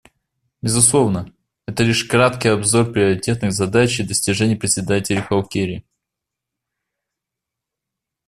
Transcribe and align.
Безусловно, 0.63 1.31
это 1.67 1.83
лишь 1.83 2.05
краткий 2.05 2.47
обзор 2.47 2.91
приоритетных 2.91 3.53
задач 3.53 3.99
и 3.99 4.03
достижений 4.03 4.55
Председателя 4.55 5.21
Холкери. 5.21 5.85